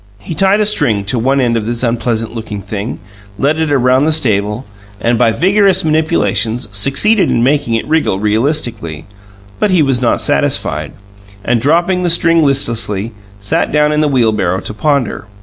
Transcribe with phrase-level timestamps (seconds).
[0.17, 2.97] He tied a string to one end of this unpleasant looking thing,
[3.37, 4.65] led it around the stable,
[4.99, 9.05] and, by vigorous manipulations, succeeded in making it wriggle realistically;
[9.59, 10.93] but he was not satisfied,
[11.45, 15.27] and, dropping the string listlessly, sat down in the wheelbarrow to ponder.